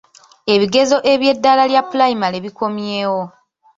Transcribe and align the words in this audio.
Ebigezo 0.53 0.97
eby'eddaala 1.11 1.63
lya 1.71 1.81
pulayimale 1.89 2.37
bikomyewo. 2.45 3.23